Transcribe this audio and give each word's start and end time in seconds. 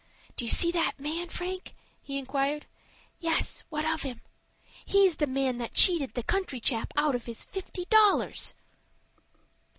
"Do 0.35 0.43
you 0.45 0.49
see 0.49 0.71
that 0.71 0.99
man, 0.99 1.29
Frank?" 1.29 1.75
he 2.01 2.17
inquired. 2.17 2.65
"Yes, 3.19 3.63
what 3.69 3.85
of 3.85 4.01
him?" 4.01 4.19
"He's 4.83 5.17
the 5.17 5.27
man 5.27 5.59
that 5.59 5.75
cheated 5.75 6.15
the 6.15 6.23
country 6.23 6.59
chap 6.59 6.91
out 6.97 7.13
of 7.13 7.27
his 7.27 7.45
fifty 7.45 7.85
dollars." 7.85 8.55